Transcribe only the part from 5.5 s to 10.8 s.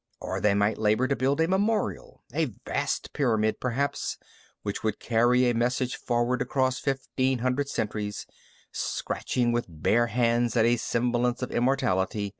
message forward across fifteen hundred centuries, snatching with bare hands at a